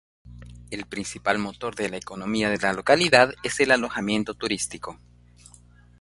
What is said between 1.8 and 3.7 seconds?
la economía de la localidad es el